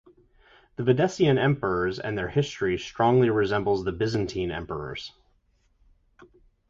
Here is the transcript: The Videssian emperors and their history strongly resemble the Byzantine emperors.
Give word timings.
The 0.77 0.83
Videssian 0.83 1.37
emperors 1.37 1.99
and 1.99 2.17
their 2.17 2.29
history 2.29 2.75
strongly 2.79 3.29
resemble 3.29 3.83
the 3.83 3.91
Byzantine 3.91 4.49
emperors. 4.49 5.13